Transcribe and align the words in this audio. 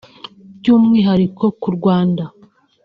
By’umwihariko 0.57 1.45
ku 1.61 1.67
Rwanda 1.75 2.23